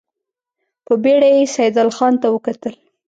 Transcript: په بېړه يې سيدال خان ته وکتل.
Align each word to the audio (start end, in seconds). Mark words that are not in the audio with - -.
په 0.85 0.93
بېړه 1.03 1.29
يې 1.35 1.43
سيدال 1.55 1.89
خان 1.97 2.13
ته 2.21 2.27
وکتل. 2.35 2.73